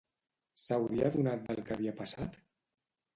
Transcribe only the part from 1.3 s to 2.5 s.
del que havia passat?